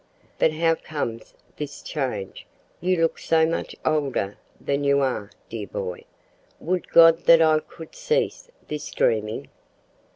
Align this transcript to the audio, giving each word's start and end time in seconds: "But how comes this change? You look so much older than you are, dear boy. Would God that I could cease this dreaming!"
"But 0.39 0.53
how 0.53 0.73
comes 0.73 1.35
this 1.57 1.79
change? 1.83 2.47
You 2.79 2.99
look 3.03 3.19
so 3.19 3.45
much 3.45 3.75
older 3.85 4.35
than 4.59 4.83
you 4.83 5.01
are, 5.01 5.29
dear 5.47 5.67
boy. 5.67 6.05
Would 6.59 6.89
God 6.89 7.25
that 7.25 7.39
I 7.39 7.59
could 7.59 7.93
cease 7.93 8.49
this 8.67 8.89
dreaming!" 8.89 9.49